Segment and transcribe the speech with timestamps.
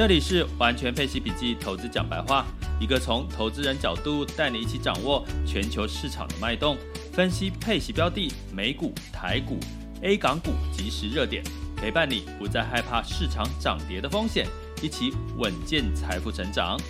[0.00, 2.46] 这里是完全配息笔记投资讲白话，
[2.80, 6.74] 一个从投资人角度带你一起掌握全球市场的脉动，
[7.12, 9.58] 分析配息标的、美股、台股、
[10.00, 11.44] A 港股即时热点，
[11.76, 14.46] 陪伴你不再害怕市场涨跌的风险，
[14.82, 16.80] 一起稳健财富成长。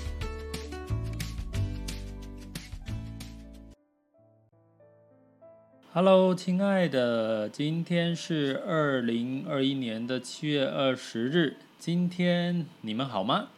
[5.92, 11.56] Hello，亲爱的，今天是二零二一年的七月二十日。
[11.80, 13.48] 今天你们好吗？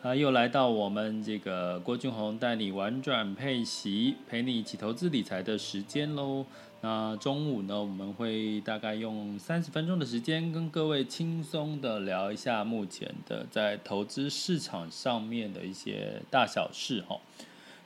[0.00, 6.46] 啊，又来到我们这个郭俊宏带你玩转配息，陪你一起投资理财的时间喽。
[6.82, 17.18] 那中午呢，我们会大概用三十分钟的时间，跟各位轻松的聊一下目前的在投资市场上面的一些大小事哈。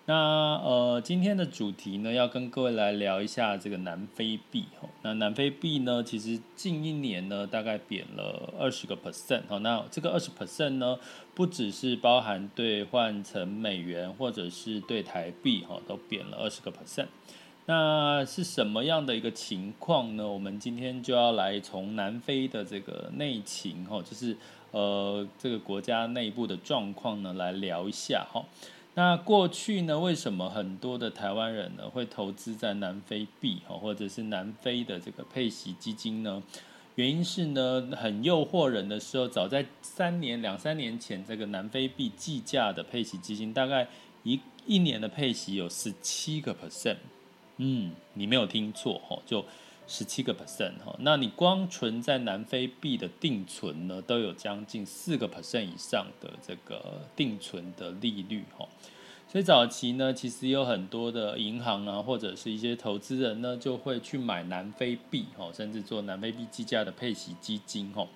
[0.05, 0.15] 那
[0.65, 4.89] 呃，今天的主题呢，要跟各位来聊一下这个南非币哈。
[5.03, 9.59] 那南非币呢，其实近一年呢，大概贬了二十个 percent 哈。
[9.59, 10.99] 那这个二十 percent 呢，
[11.37, 17.07] 不只是包含兑换成美元，或者是对台币哈，都贬了二十个 percent。
[17.67, 20.29] 那是什么样的一个情况呢？
[20.29, 24.37] 我们今天就要来从南非的这个内情哈，就是
[24.73, 28.45] 呃这个国家内部的状况呢，来聊一下哈。
[28.95, 36.43] 那过去呢，为什么很多的台湾人呢会投资在南非币哈，或者是南非的这个配息基金呢？
[36.97, 43.89] 原因是呢，很诱惑人的时候，早在三年两三年前，这个南非币计价的配息基金，大概
[44.25, 46.99] 一一年的配息有十七个 percent，
[47.57, 49.45] 嗯，你没有听错哈，就。
[49.87, 58.67] 十七个 percent 哈，那你光存在南非币的定存呢，都有将近四个 percent 以上的这个定存的利率哈。
[59.29, 68.07] 所以早期呢，其实有很多的银行啊，或者是一些投资人呢，就会去买南非币哈，甚至做南非币计价的配息基金哈，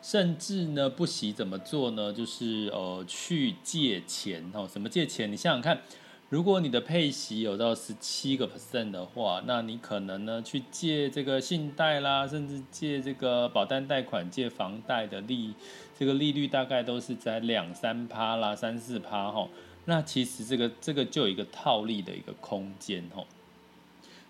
[0.00, 2.12] 甚至呢不惜怎么做呢？
[2.12, 5.30] 就是呃去借钱哈，什么借钱？
[5.30, 5.80] 你想想看。
[6.30, 15.52] 如果你的配息有到十七个 percent 的话，那你可能呢去借这个信贷啦，甚至借这个保单贷款、借房贷的利，
[15.98, 19.48] 这个利率大概都是在两三趴啦、三四趴哈。
[19.86, 23.24] 那其实这个这个就有一个套利的一个空间哈。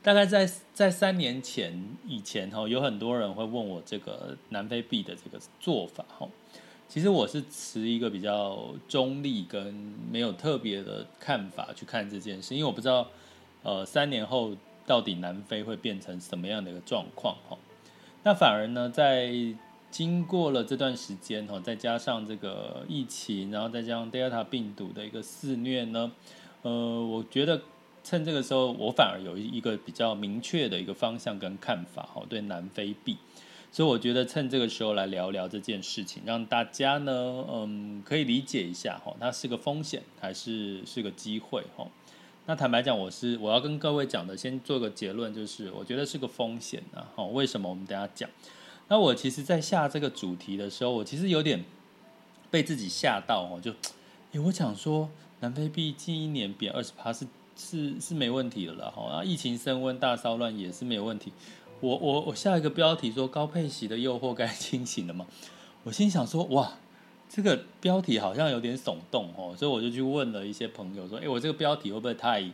[0.03, 1.79] 大概在在三年前
[2.09, 6.27] 以前哈，有很多人会问我这个南非币的这个做法哈。
[6.91, 9.73] 其实我是持一个比较中立跟
[10.11, 13.07] 没有特别的看法去看这件事，因为我不知道，
[13.63, 17.57] 呃，三年后到底南非会变成什么样的一个状况哈。
[18.25, 19.33] 那反而呢，在
[19.89, 26.11] 经过了这段时间哈，再加上这个疫情，然后再加上 Delta 病毒的一个肆虐呢，
[26.63, 27.63] 呃，我觉得
[28.03, 33.17] 趁这个时候，我反而有一个比较明确的一个方向跟看法哈，对南非币。
[33.73, 41.87] 所以我觉得趁这个时候来聊聊这件事情，让大家呢，嗯，可以理解一下哈，它是个风险还是是个机会哈。
[42.47, 47.07] 那坦白讲，我是我要跟各位讲的，先做个结论，就是我觉得是个风险啊。
[47.15, 47.69] 哈，为什么？
[47.69, 48.29] 我们等下讲。
[48.89, 51.63] 那我其实，在下这个主题的时候，我其实有点
[52.51, 53.73] 被自己吓到哦，就，
[54.33, 55.09] 诶，我想说
[55.39, 57.25] 南非币近一年贬二十趴是
[57.57, 61.33] 是是没问题的了哈，啊，疫情升温大骚乱也是没有问题。
[61.81, 65.27] 我我我下一个标题说高配息的诱惑该 清醒了吗？
[65.85, 66.75] 我心想说哇，
[67.29, 72.45] 这个标题好像有点耸动哦，所以我就去问了一些朋友说，哎，我这个标题会不会太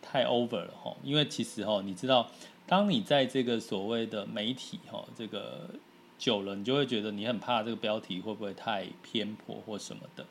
[0.00, 0.94] 太 over 了哈？
[1.02, 2.30] 因为其实哈，你知道，
[2.66, 5.70] 当你在这个所谓的媒体哈，这个
[6.18, 10.24] 久了，你就会觉得你很怕这个标题会不会太偏颇或什么的。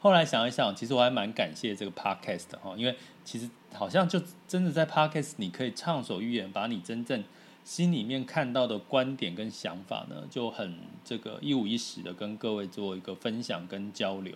[0.00, 2.94] 后来想一想，其实我还蛮感谢这个 podcast 哈，因为
[3.24, 7.24] 其实好像就真的在 podcast 你可以畅所欲言，把你真正
[7.64, 14.34] 心里面看到的观点跟想法呢，就很这个一五一十的跟各位做一个分享跟交流，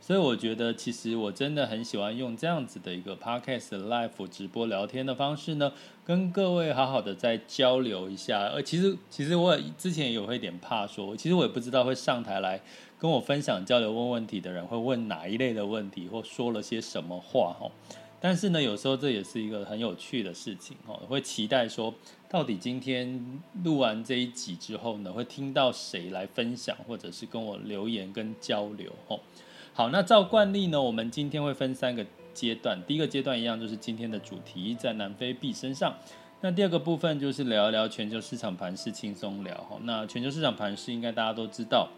[0.00, 5.72] 所以我觉得其实我真的很喜欢用这样子的一个 podcast live 直播聊天的方式呢，
[6.04, 8.48] 跟各位好好的再交流一下。
[8.48, 12.60] 而其实其实我之前也有一点怕说，其实我也不知道会上台来
[12.98, 17.70] 跟我分享交流问问题的人会问哪一类的问题或说了些什么话吼。
[18.20, 21.94] 但是呢，有时候这也是一个很有趣的事情哦，会期待说，
[22.28, 29.18] 到底今天录完这一集之后呢，会听到谁来分享，或者是跟我留言跟交流哦。
[29.72, 35.96] 好，那照惯例呢，我们今天会分三个阶段，第一个阶段一样就是今天的主题在南非币身上。
[36.42, 39.78] 那第二个部分就是聊一聊全球市场盘势，轻松聊哈。
[39.84, 41.88] 那全球市场盘势应该大家都知道，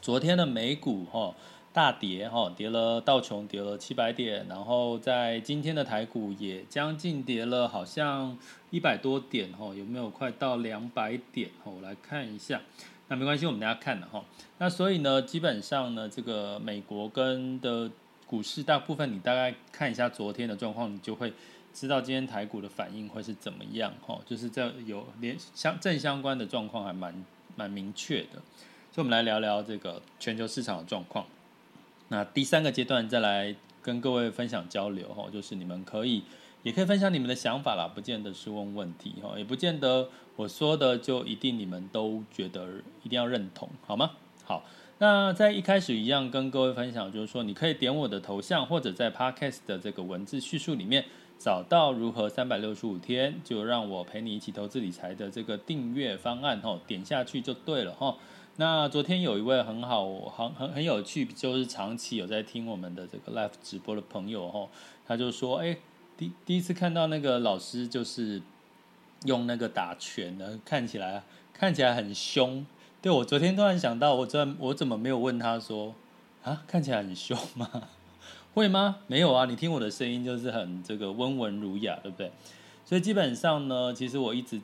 [0.00, 1.34] 昨天的美股哈
[1.72, 8.36] 大跌哈，跌了道琼跌了七百点，然后在今天的台股也将近跌了，好像
[8.70, 11.50] 一百多点哈，有没有快到两百点？
[11.64, 12.60] 我来看一下。
[13.08, 14.24] 那没关系，我们大家看了哈。
[14.58, 17.90] 那所以呢，基本上呢，这个美国跟的
[18.26, 21.32] 股市大部分，你大概看一下昨天的状况，你就会。
[21.72, 23.94] 知道今天台股的反应会是怎么样？
[24.04, 27.24] 哈，就是这有连相正相关的状况还蛮
[27.54, 28.42] 蛮明确的，
[28.90, 31.24] 所以我们来聊聊这个全球市场的状况。
[32.12, 36.22] 那第三个阶段再来跟各位分享交流，哈，就是你们可以
[36.62, 42.66] 也可以分享你们的想法啦，不见得是问问题，哈，也不见得我说的就一定你们都觉得
[43.04, 44.10] 一定要认同，好吗？
[44.44, 44.64] 好，
[44.98, 51.04] 那在一开始一样跟各位分享，就是说你可以点我的头像，或者在 Podcast 的这个文字叙述里面。
[51.42, 58.18] 找到如何三百六十五天就让我陪你一起投资理财的这个订阅方案吼，点下去就对了吼。
[58.60, 64.68] 那昨天有一位很好很很很有趣，就是长期有在听我们的这个 live 直播的朋友吼，
[65.06, 65.78] 他就说，哎，
[66.18, 68.42] 第第一次看到那个老师就是
[69.24, 71.22] 用那个打拳的，看起来
[71.54, 72.66] 看起来很凶。
[73.00, 75.94] 对，我昨天突然想到，我这我怎么没有问他说
[76.42, 77.88] 啊，看起来很凶吗？
[78.52, 78.98] 会吗？
[79.06, 82.30] 没有啊，你听我的声音就是很这个温文儒雅，对不对？
[82.84, 84.60] 所以基本上呢，其实我一直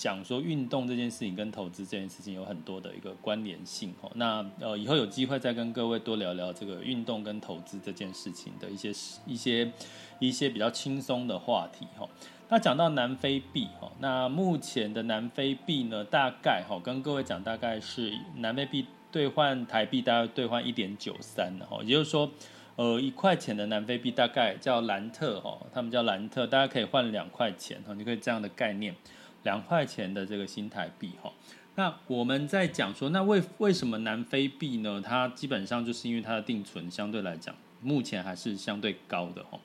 [0.00, 4.10] 讲说运动这件事情跟投资这件事情有很多的一个关联性哦。
[4.14, 8.88] 那呃，以后有机会再跟各位多聊聊这个运动跟投资这件事情的一些
[9.26, 9.70] 一些
[10.18, 12.08] 一些比较轻松的话题哈。
[12.48, 22.30] 那讲到南非币哈，那目前的南非币呢，大概哈跟各位讲，大概是南非币兑换台币大概兑换一点九三的哈，也就是说。
[22.76, 28.94] 呃，一块钱的南非币大概叫兰特哈，他们叫兰特，大家可以换两块钱哈，你可以这样的概念，
[29.42, 31.32] 两块钱的这个新台币哈。
[31.76, 35.00] 那我们在讲说，那为为什么南非币呢？
[35.00, 39.58] 它基本上就是因为它的定存相对来讲，目前还是相对高的哈。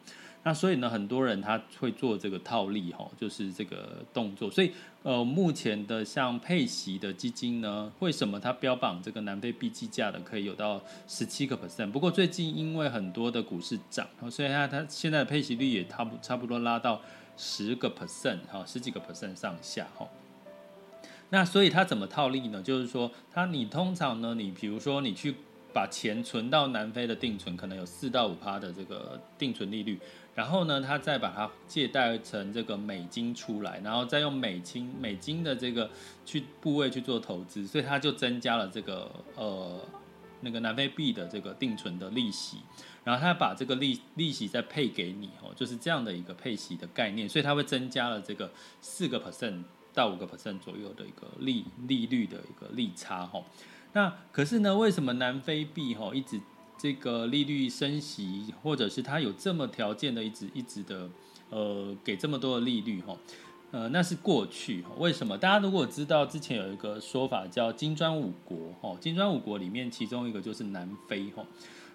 [0.43, 4.49] 那所以呢，很多人他会做这个套利哈，就是这个动作。
[4.49, 11.91] 所以呃，目前的像配息的基金呢，为什么它标榜这个南非币计价的可以有到十七个 percent？
[11.91, 17.01] 不过最近因为很多的股市涨，所以它它现在的配息率也差不差不多拉到
[17.37, 20.07] 十个 percent 哈，十几个 percent 上下哈。
[21.29, 22.61] 那所以它怎么套利呢？
[22.61, 25.35] 就是说，它你通常呢，你比如说你去
[25.73, 29.99] 把钱存到南非的定存，可能有四到五趴的这个定存利率。
[30.35, 35.89] 然后呢，他再把它借贷成这个美金出来，然后再用美金美金的这个
[36.25, 39.79] 去部位去做投资，所以他就增加了这个呃
[40.41, 42.57] 那个南非币的这个定存的利息，
[43.05, 49.63] 然后他把这个利利息再配给你哦，就是这样的一个配息的概念，所以它会增加了这个四个 percent
[49.93, 53.43] 到五个 percent 左右的一个利利率的一个利差哈。
[53.93, 56.41] 那可是呢，为什么南非币哈一直
[56.79, 61.07] 这个利率升息，或者是它有这么条件的一直一直的，
[61.51, 63.15] 呃，给这么多的利率哈，
[63.69, 64.83] 呃，那是过去。
[64.97, 65.37] 为什么？
[65.37, 71.45] 大家如果知道之前有一个说法叫金砖五国哈，金砖五国里面其中一个就是南非哈。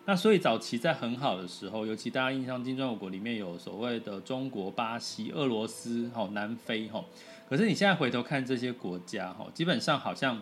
[0.04, 7.04] 那所以早期在很好的时候，尤其大家印象金砖五国里面有所谓的中国、巴西、俄罗斯哈、南非哈。
[7.49, 10.40] 可是你现在回头看这些国家哈，基本上好像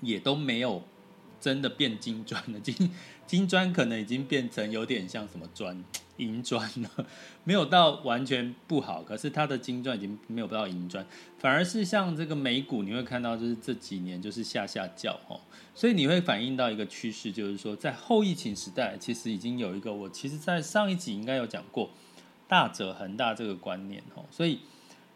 [0.00, 0.82] 也都没有。
[1.40, 2.74] 真的变金砖了，金
[3.26, 5.82] 金砖可能已经变成有点像什么砖，
[6.18, 7.06] 银砖了，
[7.44, 11.04] 没有到完全不好，可是它的金砖已经没有到银砖，
[11.38, 15.40] 反而是像这个美股，你会看到就是这几年就是下下叫哦，
[15.74, 21.90] 所以你会反映到一个趋势，就是说在后疫情时代，其实已经有一个我其实在上一集应该有讲过
[22.46, 24.60] 大者恒大这个观念哦，所以。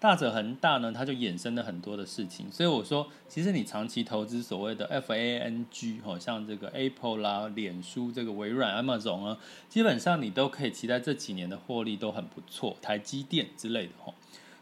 [0.00, 9.38] 大者恒大呢，它就衍生了很多的事情，所以我说，其实你长期投资所谓的 FANG 哈，像这个 Apple 啦、脸书、这个微软、Amazon 啊，
[9.68, 14.14] 基本上你都可以期待这几年的获利都很不错，台积电之类的哈，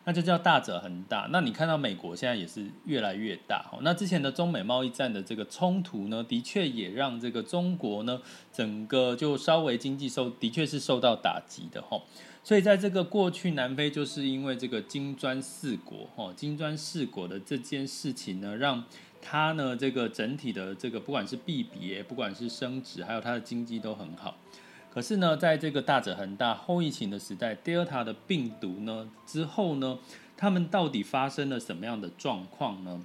[0.06, 1.28] 那就叫大者恒大。
[1.32, 8.22] 那你看到美国现在也是越来越大哈，那之前的中美贸易战的这个冲突呢，的确也让这个中国呢，
[8.52, 12.00] 整个就稍微经济受，的确是受到打击的哈。
[12.44, 18.84] 所以在这个过去，南非就是因为这个金砖四国，哈，金砖四国的这件事情呢，让
[19.20, 24.36] 它呢这个整体的这个不管是币别，不管是升值，还有它的经济都很好。
[24.96, 29.98] 可是呢，在这个大者恒大后疫情的时代，Delta 的病毒呢之后呢，
[30.38, 33.02] 他们到底发生了什么样的状况呢？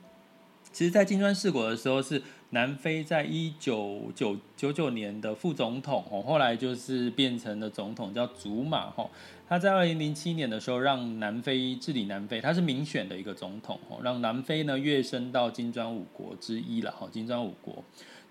[0.72, 9.10] 其实，在金砖四国的时候，是南非在一九九九九年的副总统哦，后来就是变成了总统，叫祖马哈。
[9.50, 17.84] 他在二零零七年的时候，让南非治理南非，他是民选的一个总统哦，让南非呢跃升到金砖五国之一了哈，金砖五国。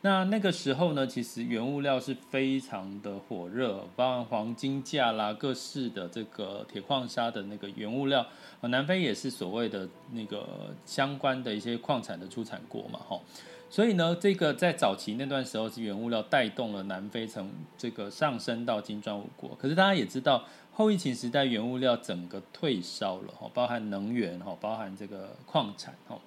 [0.02, 8.26] 那那个时候呢，其实原物料是非常的火热，包含黄金价啦，各式的这个铁矿砂的那个原物料，
[8.62, 13.21] 南非也是所谓的那个相关的一些矿产的出产国嘛，哈，
[13.69, 20.42] 所以呢，这个在早期那段时候是原物料带动了南非从这个上升到金砖五国，可是大家也知道，
[20.73, 26.19] 后疫情时代原物料整个退烧了，哈，包含能源，哈，包含这个矿产，哈。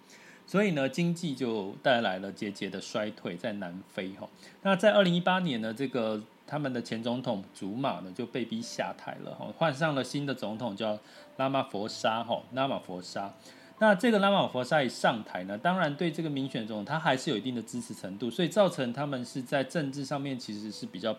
[0.54, 4.30] 所以呢，经济就带来了节节的衰退，在南非哈。
[4.62, 11.00] 那在二零一八年呢，这个他们的前总统祖马呢就被逼下台了哈，换上了新的总统叫
[11.38, 13.34] 拉马佛沙哈，拉马佛沙。
[13.80, 21.18] 那这个拉马佛沙一上台呢，当然对这个民选总统他还是有一定的支持程度，所以造成他们是在政治上面其实是比较。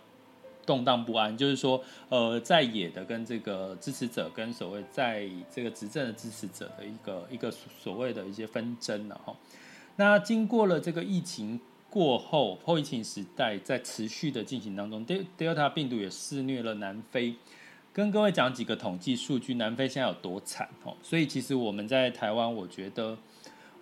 [0.66, 9.35] 动荡不安，就是说，呃，在野的跟这个支持者，跟所谓在这个执政的支持者的一个一个所谓的一些纷争了哈。
[9.97, 17.35] 那经过了这个疫情过后，后疫情时代在持续的进行当中，Delta 病毒也肆虐了南非。
[17.92, 20.97] 跟各位讲几个统计数据，南非现在有多惨哦。
[21.02, 23.16] 所以其实我们在台湾，我觉得。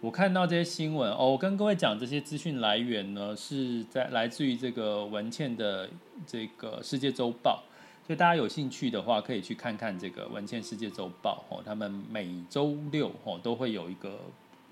[0.03, 5.89] 我看到这些新闻哦，我跟各位讲这些资讯来源呢，是在来自于这个文茜的
[6.27, 7.63] 这个世界周报，
[8.05, 11.63] 所以大家有兴趣的话，可以去看看这个文茜世界周报哦。
[11.65, 14.19] 他们每周六哦都会有一个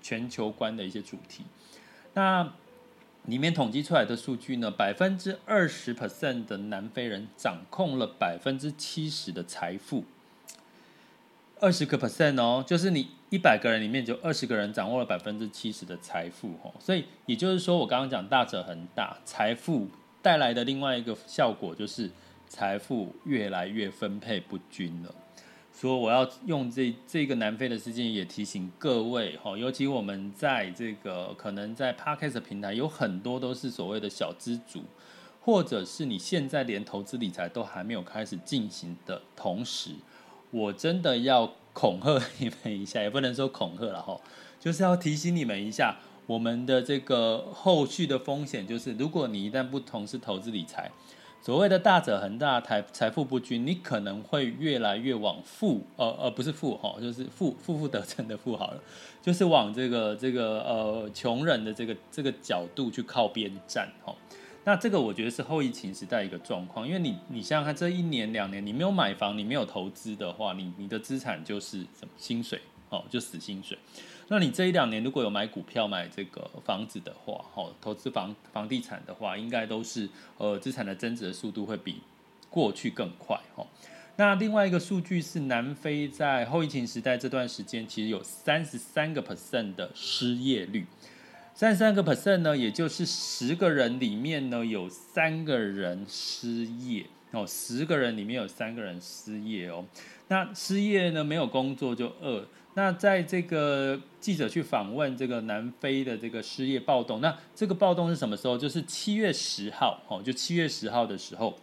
[0.01, 1.45] 全球观的一些主题，
[2.13, 2.51] 那
[3.23, 10.03] 里面统计出来的数据呢，百分之二十 percent 的南非人掌控了百分之七十的财富。
[11.61, 19.87] 二十个 percent 哦，就是你一百个人里面就二十个人掌握了百分之七十的财富哦，所以也就是说，我刚刚讲大者恒大，财富
[20.21, 22.11] 带来的另外一个效果就是
[22.49, 25.15] 财富越来越分配不均了。
[25.71, 34.83] 所以我要用这这个南非的事件也提醒各位哈，尤其我们在这个可能在 Podcast 平台有很多都是所谓的小资主，
[35.39, 39.91] 或者是你现在连投资理财都还没有开始进行的同时。
[40.51, 44.19] 我真的要恐吓你们一下， 也不能说恐吓了哈，
[44.59, 45.97] 就是要提醒你们一下，
[46.27, 50.91] 我们的这个后续的风险就是，如果你一旦不从事投资理财，
[51.41, 58.83] 所谓的大者恒大，财财富不均，你可能会越来越往富，呃呃，不是富哈，就是负负负得正的富好了，
[59.21, 64.13] 就是往这个这个呃穷人的这个这个角度去靠边站哈。
[64.63, 73.75] 那这个我觉得是后疫情时代一个状况，因为你你想想看，这一年两年你没有买房，你没有投资的话，你你的资产就是什么薪水哦，就死薪水。
[74.27, 82.01] 那你这一两年如果有买股票、买这个房子的话，哦，投资房房地产的话，应该都是呃资产的增值的速度会比
[82.49, 83.65] 过去更快哦。
[84.17, 90.85] 那另外一个数据是，南非在后疫情时代这段时间，其实有三十三个 percent 的失业率。
[91.53, 99.85] 三十三个 percent 呢，也就是十个人里面呢有三个人失业哦，十个人里面有三个人失业哦。
[100.27, 102.45] 那失业呢，没有工作就饿。
[102.73, 108.57] 那在这个记者去访问这个南非的这个失业暴动，那这个暴动是什么时候？
[108.57, 111.57] 就是七月十号哦，就七月十号的时候，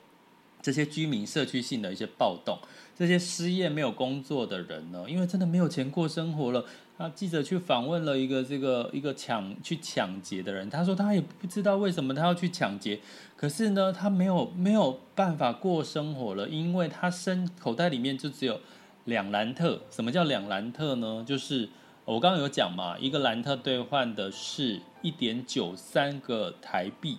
[0.61, 2.59] 这些居民社区性的一些暴动，
[2.95, 6.65] 这些失业没有工作的人呢，因为真的没有钱过生活了。
[7.01, 12.99] 那记者去访问了一个这个一个抢去抢劫的人，他说他也不知道为什么他要去抢劫，
[13.37, 18.61] 可是呢，他没有没有办法过生活了，因为他身口袋里面就只有
[19.05, 19.81] 两兰特。
[19.91, 21.25] 什么叫两兰特呢？
[21.25, 21.69] 就是
[22.05, 27.19] 我刚刚有讲嘛，一个兰特兑换的是一点九三个台币，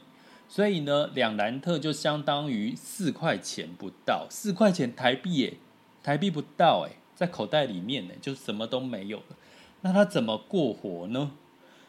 [0.49, 5.53] 所以呢，两兰特就相当于四块钱不到，四块钱台币耶，
[6.03, 9.37] 台币不到哎，在口袋里面呢，就什么都没有了。
[9.81, 11.31] 那他怎么过活呢？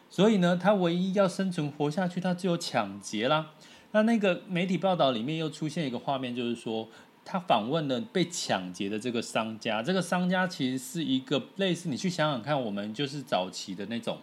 [0.09, 3.51] 所以呢，他唯一要生存活下去，他只有抢劫啦。
[3.91, 6.89] 那那个媒体报道里面又出现一个画面，就是说
[7.23, 9.81] 他访问了被抢劫的这个商家。
[9.81, 14.17] 这个商家其实是一个类似，你去想想看，我们就是早期的那种，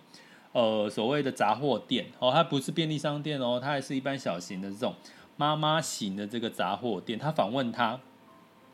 [0.53, 4.95] 呃，所谓的杂货店哦，它不是便利商店哦，它还是一般小型的这种
[5.37, 7.19] 妈妈型的这个杂货店。
[7.19, 7.99] 他访问他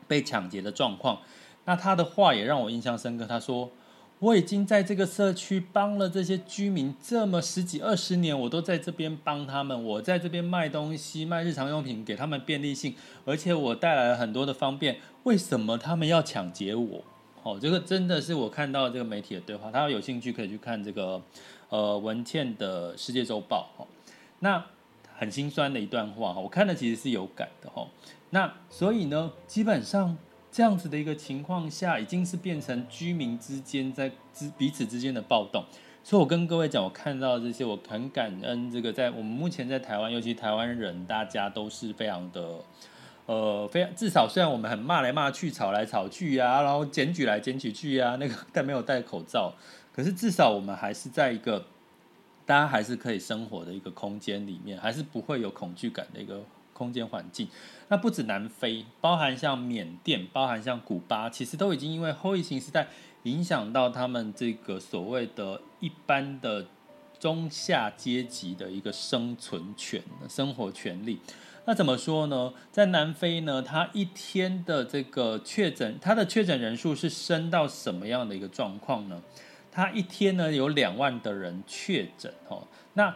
[0.07, 1.21] 被抢劫的状况，
[1.63, 3.25] 那他的话也让我印象深刻。
[3.25, 3.71] 他说。
[4.19, 12.95] 我已经在这个社区帮了这些居民这么十几二十年，我都在这边帮他们，我在这边卖东西、卖日常用品给他们便利性，
[13.25, 17.03] 而且我带来了很多的方便，为什么他们要抢劫我？
[17.43, 21.21] 哦，这个真的是我看到这个媒体的对话，他有兴趣可以去看这个
[21.69, 23.85] 呃文茜的世界周报哦，
[24.39, 24.65] 那
[25.17, 27.85] 很心酸的一段话，我看了其实是有感的哈。
[28.29, 30.17] 那所以呢，基本上。
[30.55, 35.61] 这样子的一个情况下，已经是变成居民之间在之彼此之间的暴动。
[36.01, 38.71] 所以我跟各位讲，我看到这些，我很感恩。
[38.71, 42.63] 这个在我们目前在台湾，尤其台湾人，大家都是非常的，
[43.25, 49.53] 呃，非常至少虽然我们很骂来骂去、吵来吵去啊，然后检举来检举去啊，那个但没有戴口罩，
[49.91, 51.65] 可是至少我们还是在一个
[52.45, 56.41] 大家还是可以生活的一个空间里面，还是不会有恐惧感的一个
[56.75, 57.47] 空间环境。
[57.87, 62.87] 那不止南非，包含像缅甸，包含像古巴，其实都已经因为后疫情时代
[63.23, 66.65] 影响到他们这个所谓的一般的
[67.19, 71.19] 中下阶级的一个生存权、生活权利。
[71.65, 72.53] 那怎么说呢？
[72.71, 79.21] 在南非呢，它一天的这个确诊，它的确诊人数是升到什么样的一个状况呢？
[79.71, 83.15] 它一天呢有两万的人确诊哦，那。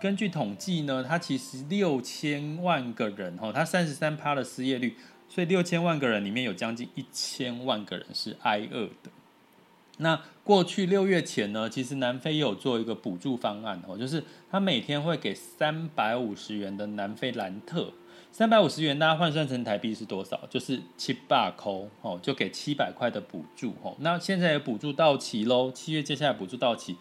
[0.00, 4.96] 根据统计呢，它其实六千万个人哈，它三十三趴的失业率，
[5.28, 9.10] 所以六千万个人里面有将近一千万个人是挨饿的。
[9.98, 17.92] 那过去六月前呢，其实南非有做一个补助方案哦，就是他每天会给三百五十元的南非兰特，
[18.32, 20.40] 三百五十元大家换算成台币是多少？
[20.48, 23.94] 就是七百扣哦，就给七百块的补助哦。
[24.00, 26.96] 那现在也补助到期喽，七月接下来补助到期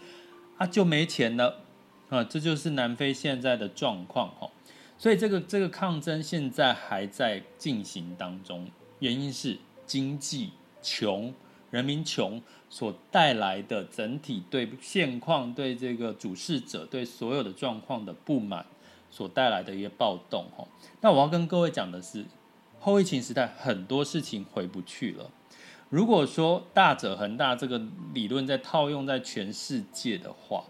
[0.57, 1.61] 啊，就没钱了。
[2.09, 4.49] 啊，这就是南非现在的状况哈，
[4.97, 8.67] 所以这个这个抗争现在还在进行当中，
[8.99, 10.49] 原因是经济
[10.81, 11.33] 穷，
[11.69, 18.65] 人民穷所带来的整体对现况、对这个主事者、对所有的状况的不满
[19.11, 20.67] 所带来的一个暴动哈。
[21.01, 22.25] 那我要跟各位讲的是，
[22.79, 25.29] 后疫情时代很多事情回不去了。
[25.89, 27.81] 如果说大者恒大这个
[28.13, 30.63] 理论在套用在全世界的话，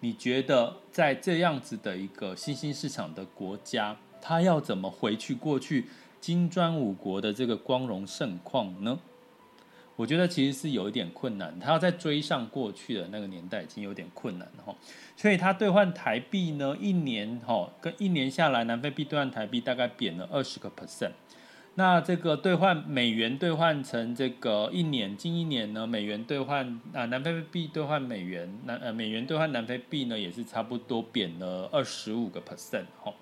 [0.00, 5.86] 你觉得在这样子的一个新兴市场的国家，他要怎么回去过去
[6.20, 8.98] 金砖五国的这个光荣盛况呢？
[9.96, 14.74] 我觉得其实是有一点困难，他要再追上过去的那个年代已经有点困难了哈。
[15.14, 21.12] 所以他兑换台币呢，一年哈跟一年下来，南非币兑换台币大概贬了二十个 percent。
[21.76, 33.14] 那这个兑换美元兑换成这个一年近一年呢，美元兑换啊南非币兑换美元，南呃美元兑换南非币呢也是差不多贬了二十五个 percent 哈，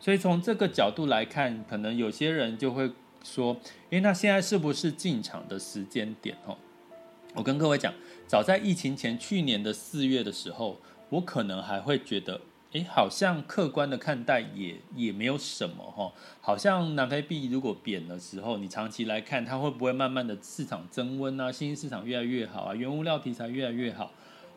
[0.00, 2.90] 所以从这个角度来看，可能有些人就会
[3.22, 3.56] 说，
[3.90, 6.36] 诶，那现在是不是进场的时间点？
[6.44, 6.56] 哈，
[7.34, 7.92] 我跟各位讲，
[8.26, 12.40] 早在疫情前去年的四月的时候，我可能还会觉得。
[12.72, 21.50] 诶，好像客观的看待也也没有什么哈，好像南非币如果贬的时候，你长期来看，它会不会慢慢的市场增温啊？
[21.50, 24.12] 新兴市场越来越好啊，原物料题材越来越好。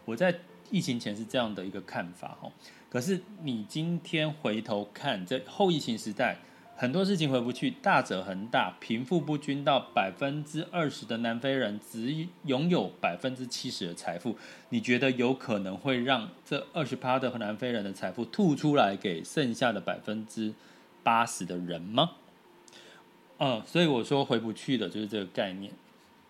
[0.05, 2.51] 我在疫情前是这样的一个看法哈，
[2.89, 6.37] 可是你今天回头看，在后疫情时代。
[6.75, 14.35] 很多事情回不去，大者恒大，贫富不均到百分之二十的南非人只拥有百分之七十的财富，
[14.69, 20.53] 你觉得有可能会让这二十趴的南非人的财富吐出来给剩下的百分之
[21.03, 22.13] 八十的人吗？
[23.37, 25.71] 嗯，所以我说回不去的就是这个概念。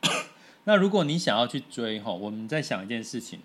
[0.66, 3.40] 那如果你想要去追哈，我们在想一件事情，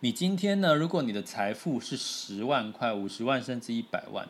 [0.00, 4.28] 你今天呢，如果你的财富是十万块、五十万甚至一百万。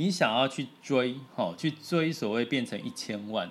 [0.00, 3.50] 你想要去追，哈，去追所谓变成一千万，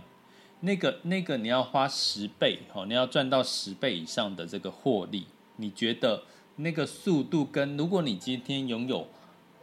[0.61, 6.23] 那个那个你要花十倍，哈，你要赚到十倍以上的这个获利，你觉得
[6.55, 9.09] 那个速度跟如果你今天拥有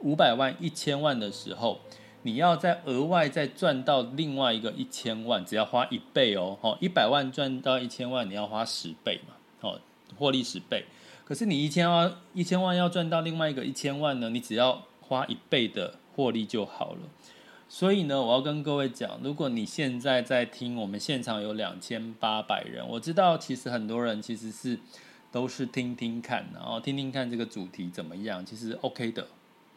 [0.00, 1.80] 五百万、一千万的时候，
[2.20, 9.80] 你要再额外再赚到另外一个一千万，只要花一倍哦，哈，一百万赚到一千万，你要花十倍嘛，哦，
[10.18, 10.84] 获利十倍。
[11.24, 15.94] 可是你一千万一千万要赚到另外一个一千万呢，你只要花一倍的。
[16.14, 17.00] 获利就好了，
[17.68, 24.78] 所以呢，我要跟各位讲，如果你现在在听，我们现场有两千八百人，我知道其实很多人其实是
[25.32, 29.26] 都是听听看，然后听听看这个主题怎么样，其实 OK 的，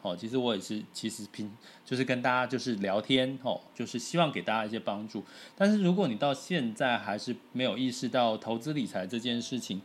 [0.04, 1.52] 哦，其实我也是，其实拼
[1.84, 5.24] 就是跟大家就是聊天，哦，就是希望给大家一些帮助。
[5.56, 9.82] 但是如果你到现在还是没有意识到投资理财这件事情，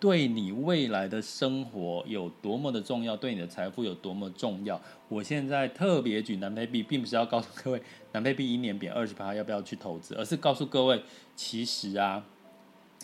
[0.00, 4.78] 对你未来的生活有多么的重要，对你的财富有多么重要？
[5.08, 11.02] 我现在特别举南非币，并不是要告诉各位南非币一年贬二十趴要不要去投资，而是告诉各位，
[11.34, 12.22] 其实啊，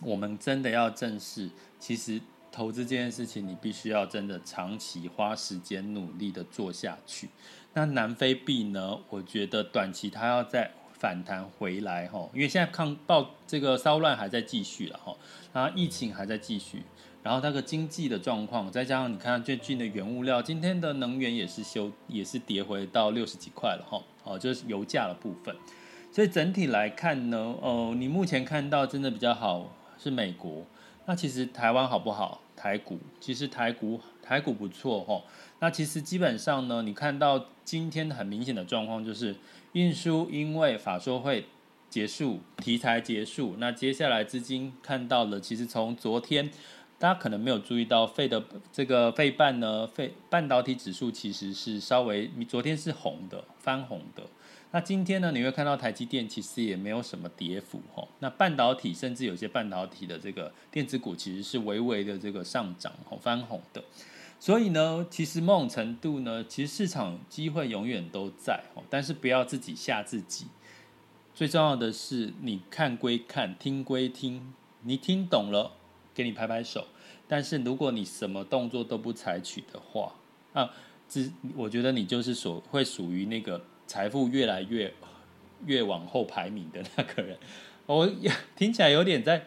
[0.02, 1.48] 我们真的要正视，
[1.78, 2.20] 其实
[2.52, 7.30] 投资这件事情，你必须要真的长期花时间努力的做下去。
[7.72, 8.98] 那南非币呢？
[9.08, 15.16] 我觉得短期它要在反弹回来哈，因为现在抗暴这个骚乱还在继续了哈，
[15.54, 16.82] 然后疫情还在继续，
[17.22, 25.56] 然后那个经济的状况，再加上你看最近的原物料，今天的能源也是修也是跌回到六十几块了哈，哦，就是油价的部分。
[26.12, 30.66] 所以整体来看呢，哦，你目前看到真的比较好是美国，
[31.06, 32.42] 那其实台湾好不好？
[32.54, 35.22] 台股其实台股台股不错哈，
[35.60, 39.34] 那其实基本上呢，你看到今天很明显的状况就是
[39.72, 41.46] 运输，因为法说会
[41.88, 46.50] 结束，题材结束，那接下来资金看到了，其实从昨天
[46.98, 54.24] 大家可能没有注意到费的这个费半呢，费半导体指数其实是稍微昨天是红的，翻红的。
[54.72, 58.06] 那今天呢，你会看到台积电其实也没有什么跌幅哈。
[58.20, 63.82] 那半导体甚至有些半导体的这个电子股其实是微微的这个上涨，翻红的。
[64.40, 70.46] 所以呢，其实某种程度呢，其实市场机会永远都在，但是不要自己吓自己。
[71.32, 75.74] 最重要的是，你看归看，听归听，你听懂了，
[76.12, 76.88] 给你拍拍手。
[77.28, 80.14] 但是如果你什么动作都不采取的话，
[80.54, 80.70] 啊，
[81.08, 83.62] 只我觉得你就是所会属于那个。
[83.90, 84.94] 财富越来越
[85.66, 87.36] 越往后排名的那个人，
[87.86, 88.08] 我
[88.54, 89.44] 听起来有点在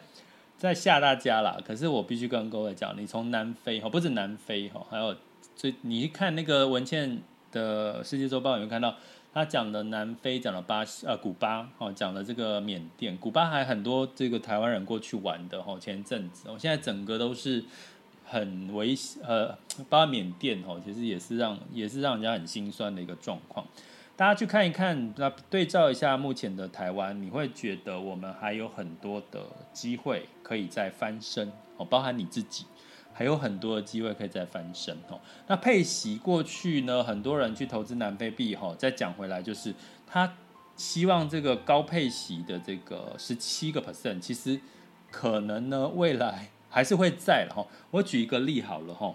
[0.56, 1.58] 在吓大家啦。
[1.64, 5.14] 可是我必须跟各位讲，你从南非哈，不是南非哈，还有
[5.54, 7.20] 最你一看那个文茜
[7.52, 8.96] 的世界周报，有没有看到
[9.32, 15.78] 他讲的南非，讲了巴西呃古巴哦，讲了这个缅甸，古巴还很多这个台湾人过去玩的哦。
[15.80, 17.64] 前阵子，我现在整个都是
[18.24, 19.48] 很危险呃，
[19.88, 23.66] 包括缅甸哦，其实也是让也是让人家很心酸的一个状况。
[24.16, 32.64] 大家去看一看，那对照一下目前的台湾，你会觉得我们还有很多的机会可以再翻身哦，包含你自己，
[33.12, 35.18] 还有很多的机会可以再翻身哦。
[35.48, 39.74] 那配息过去呢，很多人去投资南非币哈，再讲回来就是
[40.06, 40.36] 他
[40.76, 44.60] 希望这个高配息的这个十七个 percent，其实
[45.10, 47.66] 可能呢未来还是会在了哈。
[47.90, 49.12] 我举一个例好了哈。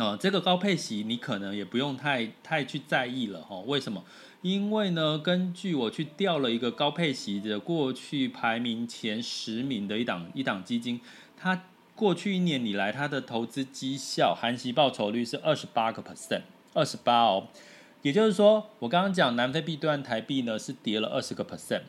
[0.00, 3.64] 哦，这个高配息你可能也不用太太去在意了哈、哦。
[3.66, 4.02] 为什么？
[4.42, 11.00] 因为呢，根据我去调了一个高配息的过去排名前十名的一档一档基金，
[11.36, 17.48] 它过去一年以来它的投资绩效含息报酬率是二十八个 percent，二十八哦。
[18.00, 21.82] 也就是说，我刚刚讲南非币兑换台币呢是跌了二十个 percent，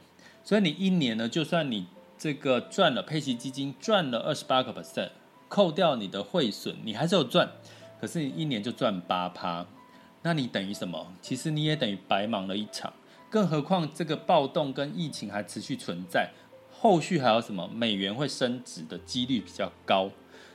[0.44, 1.86] 所以你一年呢，就算你
[2.18, 5.12] 这个赚了配息基金赚了二十八个 percent，
[5.48, 7.54] 扣掉你的汇损，你还是有赚。
[8.02, 9.64] 可是你一年就赚八趴，
[10.24, 11.14] 那你等于什么？
[11.22, 12.92] 其实你也等于白忙了一场。
[13.30, 16.32] 更何况这个暴动跟疫情还持续存在，
[16.72, 17.70] 后续还有什么？
[17.72, 20.10] 美元会升值的几率比较高。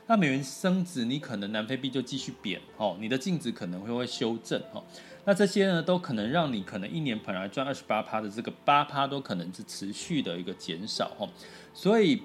[0.09, 4.83] 那美元升值，你可能南非币就继续贬哦，你的净值可能会会修正哦。
[5.25, 11.29] 那这些呢，都可能让你可能一年本来赚二十八趴的这个八趴，都可能是持续的一个减少哦。
[11.73, 12.23] 所以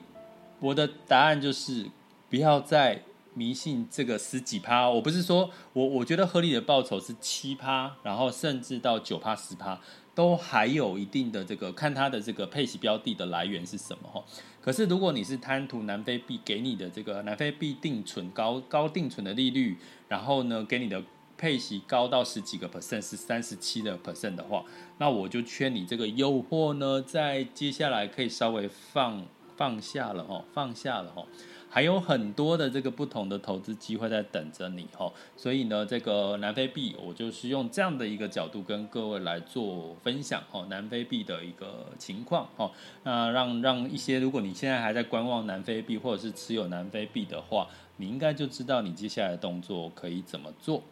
[0.59, 1.85] 我的答案就是
[2.27, 3.03] 不要再。
[3.33, 9.79] 迷信这个十几趴，我不是说我我觉得合理的报酬是七趴，然后甚至到九趴十趴，
[10.13, 14.23] 都还有一定的这个看它的这个配息标的的来源是什么哈。
[14.61, 21.01] 可是如果你是贪图南非币给你的这个南非币定存高高定存的利率，然后呢给你的
[21.37, 24.63] 配息高到十几个 percent 是三十七的 percent 的话，
[24.99, 31.25] 那我就劝你这个诱惑呢，在接下来可以稍微放放下了哈，放下了哈。
[31.73, 42.69] 还有很多的这个不同的投资机会在等着你哈，所以呢，这个南非币我就是用这样的一个角度跟各位来做分享哦，南非币的一个情况哦，
[43.03, 50.83] 那让让一些如果你现在还在观望南非币或者是持有南非币的话，你应该就知道你接下来的动作可以怎么做，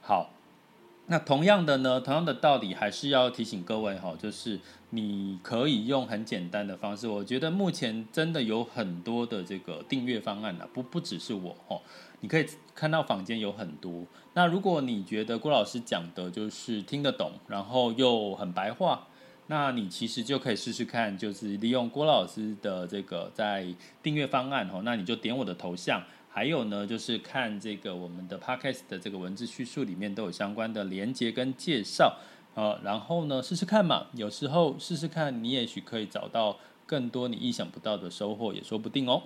[0.00, 0.30] 好。
[1.06, 7.06] 那同样的呢，同样的道理还是要提醒各位哈，就是你可以用很简单的方式。
[7.06, 11.78] 我觉得目前真的有很多的这个订阅方案啊，不不只是我哈，
[12.20, 14.06] 你可以看到坊间有很多。
[14.32, 19.06] 那如果你觉得郭老师讲的就是听得懂，然后又很白话，
[19.48, 23.66] 那你其实就可以试试看，就是利用郭老师的这个在
[24.02, 26.02] 订阅方案哈，那你就点我的头像。
[26.36, 32.18] 还有呢，就是看这个我们的 podcast 的这个文字叙述里面都有相关的连接跟介绍，
[32.56, 39.22] 呃，然后呢试试看嘛，有时候试试看，你也许可以找到更多你意想不到的收获，也说不定哦。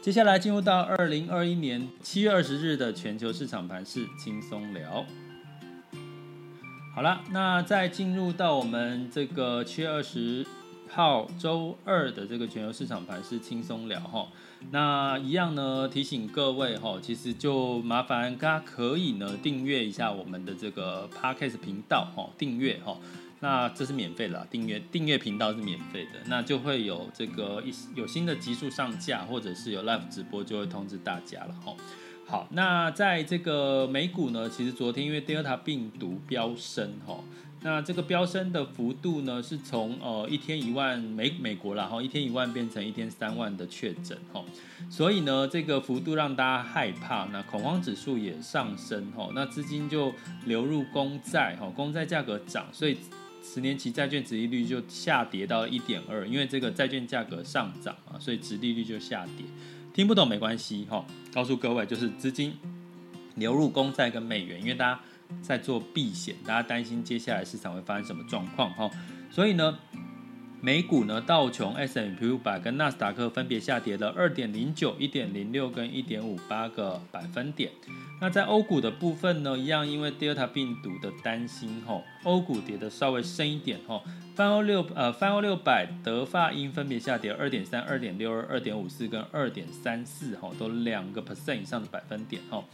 [0.00, 5.04] 接下来进入到二零二一年七月二十日的全球市场盘势轻松聊。
[6.94, 10.46] 好了，那在进入到我们这个七月二十
[10.88, 14.28] 号周二的这个全球市场盘是轻松聊哈。
[14.70, 22.96] 那一样呢，提醒各位哈，其实就麻烦大家可以呢订阅一下我们的这个 Podcast 频道哈，订阅哈。
[23.40, 31.72] 那这是免费的，订阅订阅频道是免费的，那就会有这个一有新的集数上架，或者是有 live 直播，就会通知大家了哈。
[32.26, 37.20] 好，那在这个美股呢，其实昨天因为 Delta 病毒飙升哈，
[37.62, 44.44] 那这个飙升的幅度呢，是从呃一天一万美美国然后一天一万变成一天三万的确诊哈，
[44.88, 50.12] 所以呢这个幅度让大家害怕，那恐慌指数也上升哈，那资金就
[50.46, 52.96] 流入公债哈，公债价格涨，所以。
[53.40, 59.46] 十年期债券殖利率就下跌到一点二，因为这个债券价格上涨啊，所以殖利率就下跌。
[59.94, 62.52] 听不懂没关系哈，告诉各位就是资金
[63.36, 65.00] 流入公债跟美元，因为大家
[65.42, 68.90] 在做避险，大家担心接下来市场会发生什么状况哈，
[69.30, 69.78] 所以呢。
[70.60, 77.70] 美股呢，道琼、S&P 500跟纳斯达克分别下跌了二点零九、一点零六跟一点五八个百分点。
[78.20, 84.02] 那在欧股的部分呢，一样因为 Delta 病毒的担心，吼，欧股跌得稍微深一点，吼，
[84.34, 92.64] 泛欧六呃泛欧六百德法英分别下跌二点三、二点六二、二点五四跟二点三四，吼，都两个 percent 以上的百分点，吼。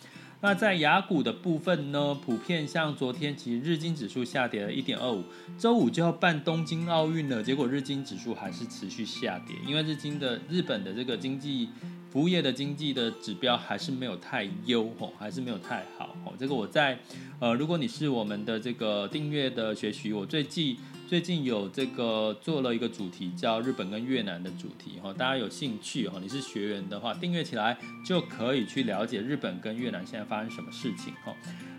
[0.44, 5.24] 那在雅股的部分呢，普遍像昨天，其实日经指数下跌了一点二五，
[5.58, 11.70] 周五就要办东京奥运了，结果日经指数还是持续下跌，因为日经的日本的这个经济
[12.10, 16.34] 服务业的经济的指标还是没有太优吼，还是没有太好吼。
[16.38, 16.98] 这个我在
[17.40, 20.76] 呃，如果你是我们的这个订阅的学习，我最近。
[21.06, 31.34] 最近有这个做了一个主题，叫日本跟越南的主题哈，大家有兴趣哈，你是学员的话，订阅起来就可以去了解日本跟越南现在发生什么事情哈。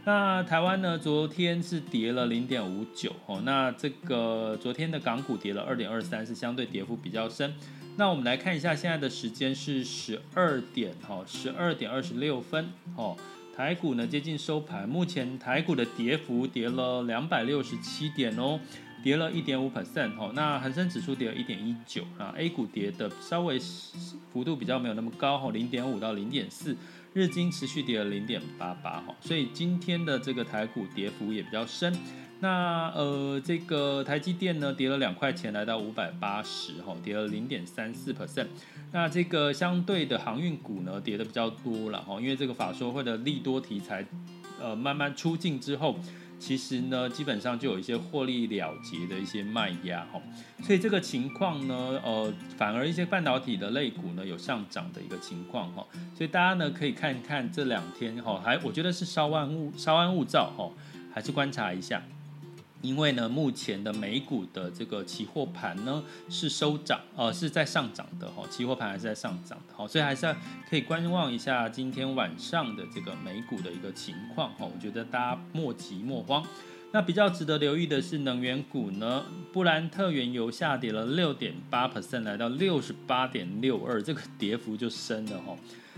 [0.06, 7.54] 那台湾呢，昨天是跌了零点五九哈，那这个昨天的港股跌了二点二三，是相对跌幅比较深。
[7.98, 13.16] 那我们来看一下现在的时间是十二点哈，十二点二十六分哈，
[13.56, 18.60] 台股呢接近收盘，目前台股的跌幅跌了两百六十七点哦。
[19.04, 23.60] 跌了一点五 percent 哦，那恒生指数跌了一点一九啊，A 股跌的稍微
[24.34, 26.76] 幅度比较没有那么高哈，零点五到零点四，
[27.14, 31.96] 日经持续跌了零点八八哈，所以今天的这个台股跌幅也比较深。
[32.40, 38.48] 那呃，这个台积电呢跌了两块钱，来到五百八十哈，跌了零点三四 percent。
[38.92, 44.06] 那这个相对的航运股呢跌的比较多了哈，因为这个法说会的利多题材
[44.62, 45.98] 呃慢慢出尽之后。
[46.38, 50.22] 其实呢，基本上就有一些获利了结的一些卖压哈，
[50.62, 60.70] 所以这个情况呢，呃，反而一些半导体的类股呢有上涨的一个情况哈，所以大家呢可以看看这两天哈，还我觉得是稍安勿稍安勿躁哈，
[61.14, 62.04] 还是观察一下。
[62.82, 70.36] 因为呢，目前的美股的这个期货盘呢是收涨，呃，是在上涨的哈，期货盘还是在上涨的哈，所以还是要
[70.70, 74.66] 可以观望一下今天晚上的这个美股的一个情况哈。
[74.66, 76.46] 我觉得大家莫急莫慌。
[76.92, 85.58] 那比较值得留意的是能源股呢，布兰特原油下跌了六点八 percent，来到六十八点六二，这个跌幅就深了哈。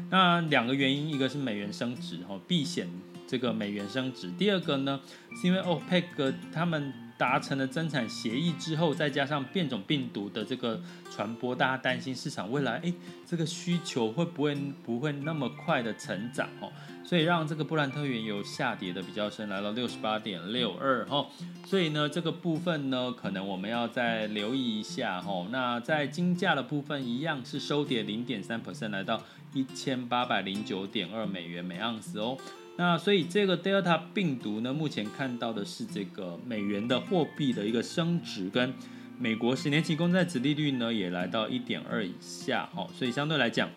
[0.09, 2.89] 那两个原因，一个是美元升值哈，避险。
[3.27, 4.99] 这个美元升值，第二个呢，
[5.39, 10.79] 是因为 OPEC 他们达成了增产协议之后，再加上变种病毒的这个
[11.11, 12.93] 传播，大家担心市场未来，哎，
[13.25, 16.71] 这个需求会不会不会那么快的成长哦，
[17.03, 21.25] 所以让这个布兰特原油下跌的比较深，来到六十八点六二哦，
[21.65, 25.47] 所以呢，这个部分呢，可能我们要再留意一下哦。
[25.51, 29.21] 那在金价的部分，一样是收跌零点三 percent，来到
[29.53, 32.37] 一千八百零九点二美元每盎司哦。
[32.77, 38.71] 那所以这个 Delta 病毒呢，目前看到的是这个美元的货币的一个升值，跟
[39.19, 43.67] 美国十年期公债殖利率呢也来到一点二以下，哦，所以相对来讲，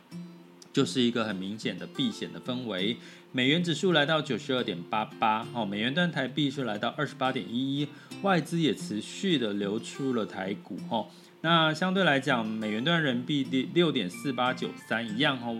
[0.70, 2.98] 就是一个很明显的避险的氛围。
[3.32, 7.88] 美元指数来到九十二点八八，哦，美元兑台币是来到二十八点一一，
[8.20, 11.06] 外资也持续的流出了台股，哦，
[11.40, 15.56] 那相对来讲，美元兑人民币六点四八九三一样，哦，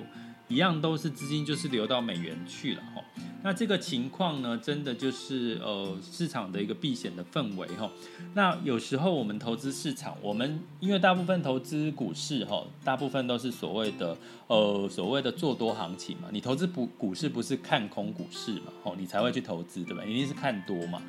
[0.51, 3.03] 一样都是资金就是流到美元去了，哦。
[3.43, 7.91] 那这个情况呢，真的就是呃市场的一个避险的氛围哈。
[8.35, 14.15] 那有时候我们投资市场，我们因为大部分投资股市哈，大部分都是所谓的
[14.49, 16.29] 呃所谓的做多行情嘛。
[16.31, 18.73] 你投资股股市不是看空股市嘛？
[18.83, 20.05] 哦，你才会去投资对吧？
[20.05, 21.01] 一定是看多嘛。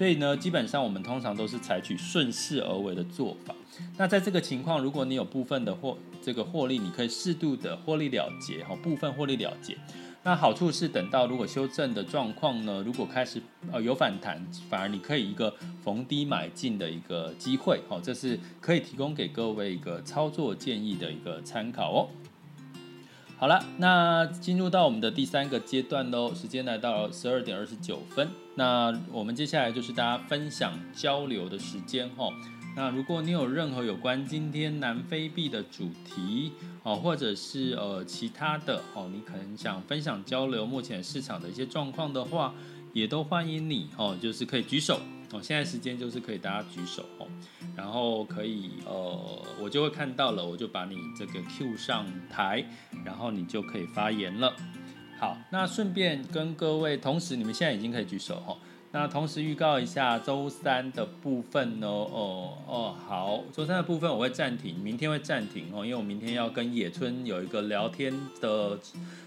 [0.00, 3.54] 所以呢，基本上我们通常都是采取顺势而为的做法。
[3.98, 9.76] 那在这个情况，如果你有部分的获这个获利，你可以适度的获利了结哈，部分获利了结。
[10.22, 22.08] 那好处是等到如果修正的状况呢，如果开始呃有反弹，反而你可以一个逢低买进的一个机会，哦，这是可以提供给各位一个操作建议的一个参考哦。
[23.36, 28.28] 好了，那进入到我们的第三个阶段喽，时间来到十二点二十九分，
[28.60, 32.28] 那我们接下来就是大家分享交流的时间哈。
[32.76, 42.52] 那如果你有任何有关今天南非币的主题哦，或者是呃其他的哦，你可能想分享交流目前市场的一些状况的话，
[42.92, 45.00] 也都欢迎你哦，就是可以举手
[45.32, 45.40] 哦。
[45.40, 47.26] 现在时间就是可以大家举手哦，
[47.74, 52.62] 然后可以呃，我就会看到了，我就把你这个 Q 上台，
[53.06, 54.54] 然后你就可以发言了。
[55.20, 58.56] 好，那顺便跟各位，同时你们现在已经可以举手哈。
[58.90, 61.86] 那同时预告一下周三的部分呢？
[61.86, 68.78] 哦哦，好，周三的部分我会暂停，明天会暂停哦，因为我明天要跟野村有一个聊天的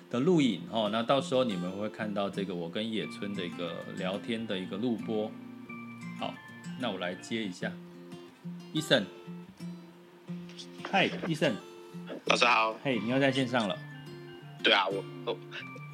[0.09, 0.89] 的录影哦。
[0.91, 5.29] 那到时候你们会看到这个我跟野村的一个聊天的一个录播。
[6.19, 6.33] 好，
[6.79, 7.71] 那我来接一下
[8.73, 9.03] ，Eason，
[10.91, 11.53] 嗨，Eason，
[12.25, 13.77] 老师好，嘿，你要在线上了？
[14.63, 15.37] 对啊，我我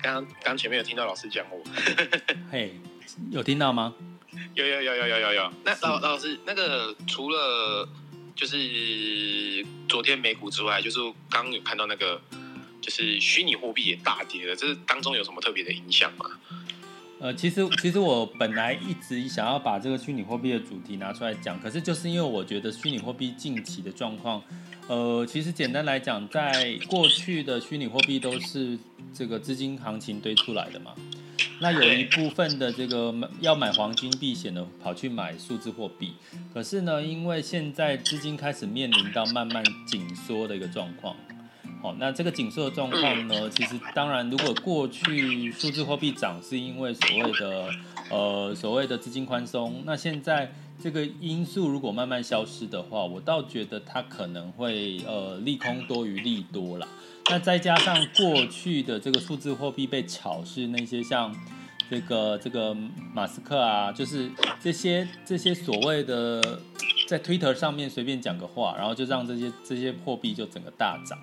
[0.01, 1.61] 刚刚前面有听到老师讲我，
[2.51, 2.73] 嘿。
[3.31, 3.93] 有听到吗？
[4.53, 5.51] 有有有有有有有。
[5.65, 7.87] 那老老师，那个除了
[8.35, 12.21] 就是昨天美股之外，就是刚刚有看到那个，
[12.79, 16.25] 就是虚拟货币也大跌了，这是当中有什么特别的影响吗？
[17.19, 24.41] 呃，其实其实我本来一直想要把这个虚拟货币的主题拿出来讲，可是就是因为我觉得虚拟货币近期的状况，
[24.89, 28.75] 呃，其实简单来讲，在过去的虚拟货币都是
[29.13, 30.95] 这个资金行情堆出来的嘛。
[31.61, 36.13] 那有一部分的这个要买黄金避险的，跑去买数字货币。
[36.51, 41.15] 可是呢，因为现在资金开始面临到慢慢紧缩的一个状况，
[41.83, 47.69] 好，那这个紧缩的状况呢，其实当然，如果过去数字货币涨是因为所谓的
[48.09, 56.87] 呃所谓的资金宽松，那现在这个因素如果慢慢消失的话，我倒觉得它可能会呃利空多于利多了。
[57.29, 61.35] 那再加上过去的这个数字货币被炒，是那些像
[61.89, 62.73] 这个这个
[63.13, 66.59] 马斯克啊，就是这些这些所谓的
[67.09, 71.17] 在 Twitter 上面随便讲个话，然后就让这些这些货币就整个大涨。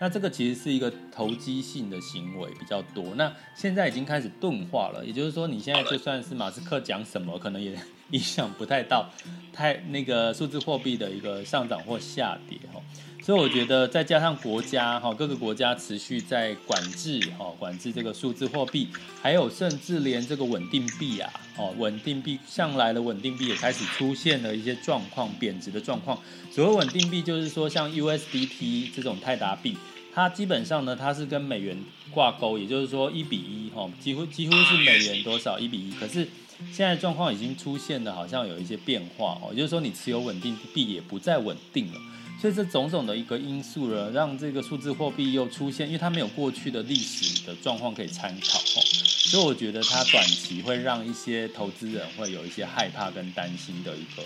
[0.00, 3.04] 那这个其实是一个投机性的行为比较多。
[3.16, 7.76] 那现在已经开始钝化了，也就是说，你现在就算是马斯克讲什么，可能也
[8.12, 9.10] 影响不太到
[9.52, 12.80] 太那个数字货币的一个上涨或下跌哈。
[13.22, 18.88] 所以我觉得再加上国家哈各个国家持续在管制哈管制这个数字货币，
[19.22, 26.18] 还有甚至连这个稳定币啊哦稳定币向来的稳定币也开始出现了一些状况贬值的状况。
[26.50, 29.76] 所谓稳定币就是说像 USDT 这种泰达币，
[30.12, 31.78] 它基本上呢它是跟美元
[32.10, 35.92] 挂钩，也就是说一比一哈几乎几乎是美元多少一比一。
[35.92, 36.26] 可是
[36.72, 42.00] 现在状况已经出现了好像有一些变化哦，也就是说你持有稳定币也不再稳定了。
[42.42, 54.24] 所以这种种的一个因素呢，让这个数字货币又出现，因为它没有过去的历史的状况可以参考，所以我觉得它短期会让一些投资人会有一些害怕跟担心的一个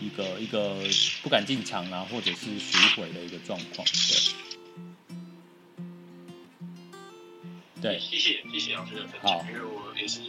[0.00, 0.80] 一个一个
[1.22, 3.86] 不敢进场啊，或者是赎回的一个状况。
[7.82, 10.20] 对，对，谢谢谢谢老师的分享，因为我也是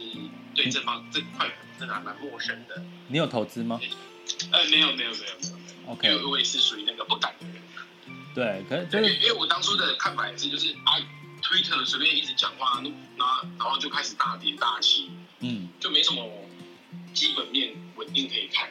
[0.54, 2.84] 对这方这块真的还蛮陌生的。
[3.08, 3.80] 你有投资吗？
[4.50, 5.61] 呃，没有没有没有没有。
[5.92, 7.56] OK，因为我也是属于那个不敢的人。
[8.34, 10.96] 对，可是这个，因为我当初的看法也是，就是啊
[11.42, 12.82] ，Twitter 随便一直讲话，
[13.16, 13.24] 那
[13.58, 16.26] 然后就开始大跌大起，嗯，就没什么
[17.12, 18.70] 基本面稳定可以看。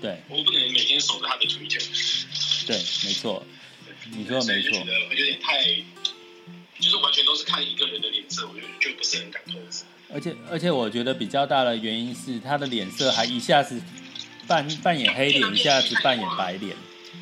[0.00, 2.66] 对，我不能每天守着他的 Twitter。
[2.66, 3.44] 对，没错，
[4.10, 4.78] 你说的没错。
[4.78, 5.62] 我觉得有点太，
[6.80, 9.84] 就是完全都是看一个人的脸色，我就就不是很敢投资。
[10.12, 13.82] 而且而且，我觉得比较大的原因是他的脸色还一下子。
[14.46, 16.76] 扮扮演黑脸，一下子扮演白脸，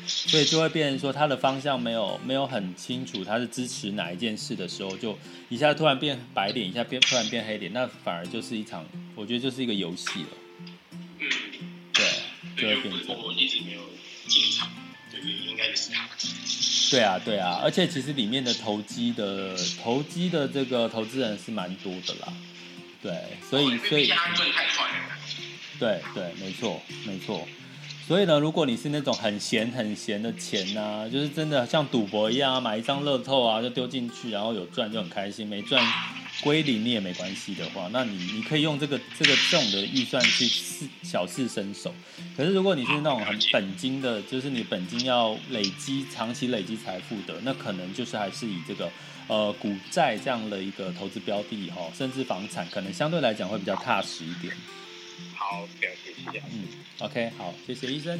[0.05, 5.17] 所以就会变成说他的方向没有没有很清楚，他是支持哪一件事的时候，就
[5.49, 10.27] 一下突然变白脸，一下变突然变黑脸，那反而就是一场，我觉得就是一个游戏了。
[11.19, 11.29] 嗯，
[11.93, 12.05] 对，
[12.57, 13.17] 就会变成。
[13.17, 13.81] 我一直没有
[14.27, 14.69] 进场，
[15.11, 16.07] 对，应该是他。
[16.91, 22.33] 对啊，对啊，而且其实里面的投机的投机的这个投资人是蛮多的啦。
[23.01, 23.17] 对，
[23.49, 24.11] 所以所以。
[25.79, 27.47] 对对，没错没错，
[28.07, 35.83] 所以呢，如果你是那种很闲很闲的钱呐、啊，就是真的像赌博一样啊，买一张乐透啊就丢进去，然后有赚就很开心，没赚
[36.41, 41.93] 归零你也没关系的话，那你你可以用这个这个这种的预算去试小试身手。
[42.35, 48.89] 可是如果你是那种很本金的，就是你本金要累积长期累积财富的，那可能就是还是以这个
[49.27, 54.53] 呃股债这样的一个投资标的哈，甚至房产，可能相对来讲会比较踏实一点。
[55.35, 56.43] 好，了解，谢谢。
[56.51, 56.67] 嗯
[56.99, 58.19] ，OK，好，谢谢医生。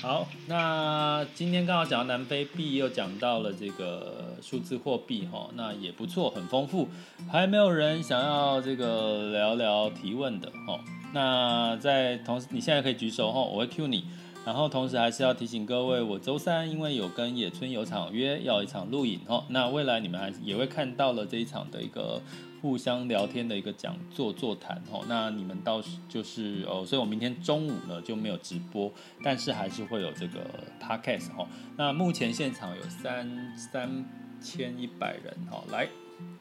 [0.00, 6.88] 好，那今天刚好讲到南非币，又讲到了这个数字货币哈，那也不错，很丰富。
[7.32, 10.78] 还没有人想要这个聊聊提问的哈？
[11.14, 14.04] 那在同时，你现在可以举手哈，我会 cue 你。
[14.44, 19.42] 然后同时还是要提醒各位，我周三因为有跟野村有场约，要一场录影哈。
[19.48, 22.20] 那未来你们还也会看到了这一场的一个。
[22.64, 28.90] 互相聊天的一个讲座座谈哦，那你们到是就是哦，所以我明天中午呢就没有直播，
[29.22, 30.40] 但是还是会有这个
[30.80, 31.46] podcast 哦。
[31.76, 34.02] 那目前现场有三三
[34.40, 35.86] 千一百人哦，来，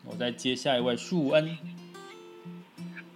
[0.06, 1.58] 我再接下一位树恩。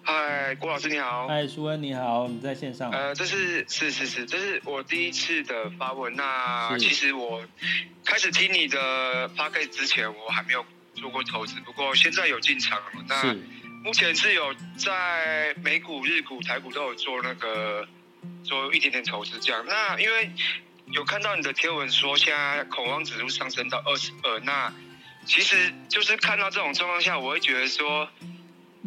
[0.03, 1.29] 嗨，郭老师你好。
[1.29, 2.91] 嗨，树恩你好，你在线上。
[2.91, 6.13] 呃，这是是是是，这是我第一次的发文。
[6.13, 7.41] 那其实我
[8.03, 10.65] 开始听你的 podcast 之前，我还没有。
[10.99, 13.05] 做过投资，不过现在有进场了。
[13.07, 13.35] 那
[13.83, 17.87] 目前是有在美股、日股、台股都有做那个
[18.43, 19.63] 做一点点投资这样。
[19.67, 20.31] 那因为
[20.87, 24.73] 有看到你的贴文说，现在恐慌指数上升到二十二，那
[25.25, 28.09] 其实就是看到这种状况下，我会觉得说，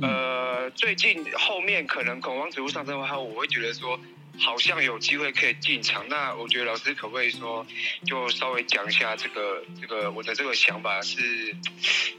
[0.02, 3.98] 呃，最近后面可能恐慌指数上升的话，我会觉得说。
[4.40, 7.64] 好像有机会可以进场，那我觉得老师可不可以说，
[8.06, 11.54] 就稍微讲一下这个这个我的这个想法是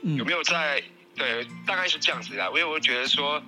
[0.04, 0.82] 有没有在
[1.16, 2.48] 对，大概是这样子啦。
[2.50, 3.42] 因为我觉得说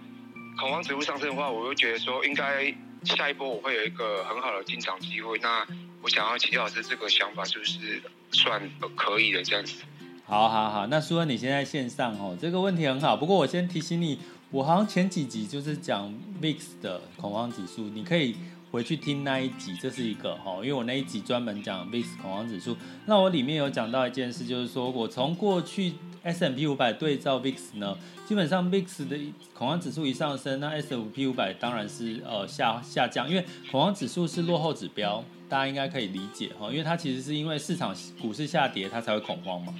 [0.59, 5.37] 恐慌指数上升的话，我会觉得说应该下一波我会有一个很好的进场机会。
[5.37, 5.65] 那
[6.01, 8.01] 我想要请教老师这个想法是不是
[8.31, 8.59] 算
[8.95, 9.83] 可以的这样子？
[10.25, 13.15] 好好好，那苏恩你现在线上哦，这个问题很好。
[13.15, 14.19] 不过我先提醒你，
[14.49, 16.11] 我好像前几集就是讲
[16.41, 18.35] VIX 的恐慌指数，你可以。
[18.73, 22.75] 回去听那一集，这是一个哈，因为我那一集专门讲 VIX 恐慌指数。
[23.05, 25.93] 那我里面有讲到一件事，就是说我从过去
[26.23, 27.95] S M P 五百对照 VIX 呢，
[28.25, 29.15] 基本上 VIX 的
[29.53, 39.71] 恐慌指数一上升，那 S M P 五百当然是呃下下降，因为恐慌指数是落后指标，大家应该可以理解哈，因为它其实是因为市场股市下跌，它才会恐慌嘛。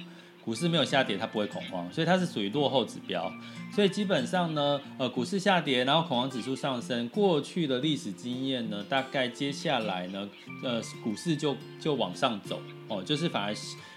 [0.44, 3.32] 股市没有下跌，它不会恐慌，所以它是属于落后指标。
[3.74, 10.28] 所以基本上呢，呃，股市下跌，然后恐慌指数上升，过去的历史经验呢，大概接下来呢，
[10.62, 13.54] 呃，股市就就往上走哦，就是反而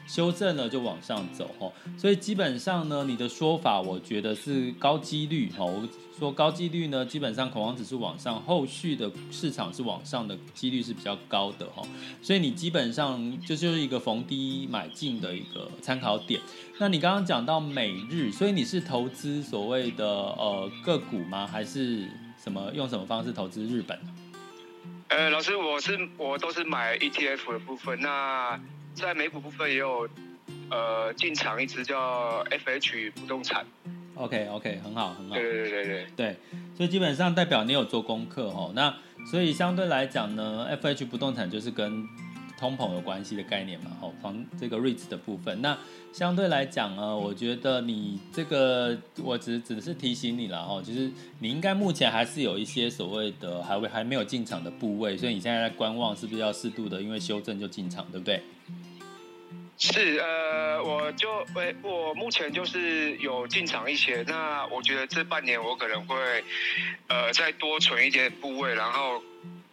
[0.07, 1.71] 修正了就往上走哦。
[1.97, 5.87] 所以基本上呢，你的说法，我觉得是高几率哦。
[6.17, 11.83] 说高几率呢，基本上恐慌指数往上，后续的市场是往上的几率是比较高的哈，
[12.21, 16.41] 所以你基本上就是一个逢低买进的一个参考点。
[16.79, 21.45] 那你刚刚讲到美日，所以你是投资所谓的呃个股吗？
[21.45, 22.09] 还是
[22.43, 23.99] 什么用什么方式投资日本？
[25.09, 28.59] 呃，老师，我是我都是买 ETF 的部分，那
[28.93, 30.09] 在美股部分也有
[30.69, 33.65] 呃进场一支叫 FH 不动产。
[34.17, 35.35] OK OK，很好很好。
[35.35, 36.35] 对对对对对，
[36.75, 38.71] 所以基本上代表你有做功课哦。
[38.75, 38.93] 那
[39.29, 42.07] 所以相对来讲呢，FH 不动产就是跟
[42.57, 45.61] 通膨有关系的概念嘛，哦，房这个 REITs 的部分。
[45.61, 45.77] 那
[46.11, 58.41] 相对来讲呢，我觉得你这个我只只是提醒你了哦，就是你应该目前还是有一些所谓的还未还没有进场的部位，所以你现在在观望，是不是要适度的因为修正就进场，对不对？
[59.79, 66.43] 是呃，我就我我目前就是有进场一些，那我觉得这半年我可能会
[67.07, 69.23] 呃再多存一点部位，然后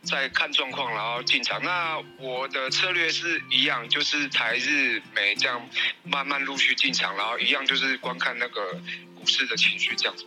[0.03, 1.63] 再看状况，然后进场。
[1.63, 5.67] 那我的策略是一样，就是台日美这样
[6.03, 8.79] 慢慢陆续进场，然后一样就是观看那个
[9.19, 10.27] 股市的情绪这样子。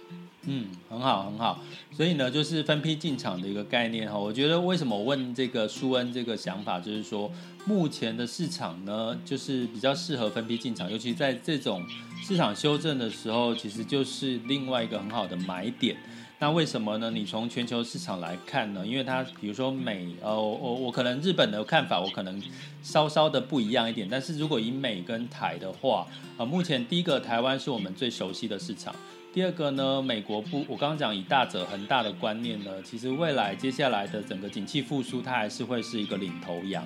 [0.49, 4.17] 嗯，很好很好，所以呢，就是分批进场的一个概念哈。
[4.17, 7.29] 我觉得为什么问这个舒恩这个想法，就是说
[7.65, 11.83] 目前的市场呢，就是比较适合分批进场，尤其在这种
[12.23, 15.97] 市场修正的时候，其实就是另外一个很好的买点。
[16.39, 17.11] 那为什么呢？
[17.11, 18.87] 你从全球市场来看呢？
[18.87, 22.41] 因为它比如说美，呃，我我可能日本的看法我可能
[22.81, 28.95] 稍稍的不一样一点，但是如果以美跟台的话，呃，目前第一个台湾是我们最熟悉的市场。
[29.38, 36.83] 第二个呢，美国不，我刚刚讲以大者恒大的观念呢，其实未来接下来的整个景气复苏，它还是会是一个领头羊，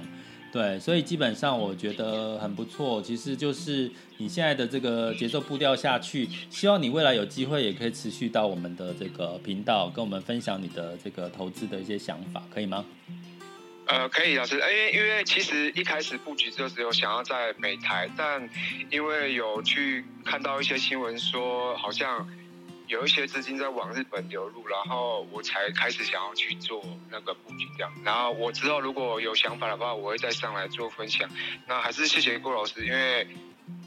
[0.51, 3.01] 对，所以基本上我觉得很不错。
[3.01, 12.83] 其实就是你现在的这个节奏步调下去，希望你未来有机会也可以持续到我们的这个频道，跟我们分享你的这个投资的一些想法，可以吗？
[13.87, 18.49] 呃，可以，老师，因为因为其实一开始布局就只有想要在美台，但
[18.89, 22.27] 因为有去看到一些新闻说，好像。
[22.91, 27.91] 有一些资金在往日本流入，然后我才开始想要去做那个布局这样。
[28.03, 31.29] 然后我知道如果有想法的话，我会再上来做分享。
[31.67, 33.25] 那还是谢谢郭老师，因为。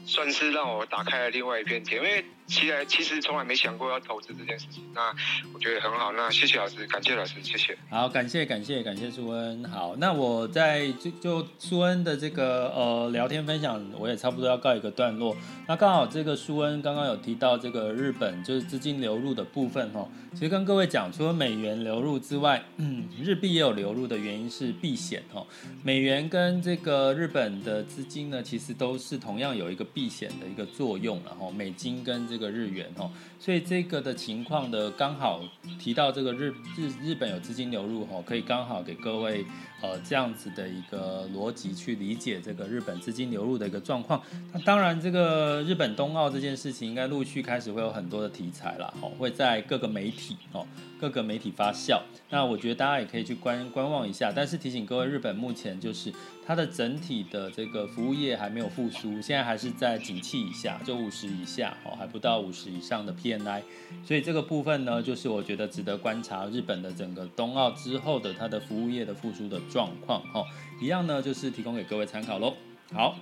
[0.05, 4.83] 算是让我打开了另外一片天，因为其实其实从来没想过要投资这件事情。
[4.93, 5.13] 那
[5.51, 7.75] 我觉得很好，那谢谢老师，感谢老师，谢谢。
[7.89, 9.65] 好，感谢感谢感谢苏恩。
[9.65, 15.35] 好，那我在就就苏恩的这个呃聊天分享，我也差不多要告一个段落。
[15.67, 25.43] 那刚好这个苏恩刚刚有提到这个日本就是资金流入的部分哈，其实跟各位讲，除了美元流入之外，嗯， 日币也有流入的原因是避险哈。
[25.83, 29.83] 美元跟这个日本的资金呢，其实都是同样有一个。
[29.95, 35.41] 避险的一个作用，然后美金跟这个日元哦，所以这个的情况的刚好
[35.79, 39.45] 提到这个日日日本有资金流入哦，可以刚好给各位
[39.81, 44.21] 呃这样子的一个逻辑去理解这个日本资金流入的一个状况。
[44.51, 50.65] 那当然，这个日本冬奥这件事情应该陆续开始会有很多的题材了哦，会在各个媒体哦
[50.99, 52.01] 各个媒体发酵。
[52.29, 56.13] 那我觉得大家也可以去观观望一下，但是提醒各位，日本目前就是。
[56.47, 63.63] 它的整体的这个服务业还没有复苏，现在还是在景气以下，就五十以下哦，还不到五十以上的 P N I
[64.05, 70.45] 所以这个部分呢，就是我觉得值得观察日本的整个冬奥之后的它的服务业的复苏的状况哦，
[70.81, 72.53] 一样呢，就是提供给各位参考喽。
[72.93, 73.17] 好，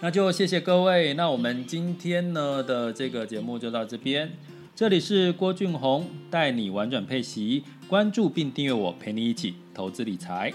[0.00, 4.32] 那就谢谢各位，那我们今天呢的这个节目就到这边，
[4.74, 10.52] 这里是郭俊宏带你玩转配息，关注并订阅我，陪你一起投资理财。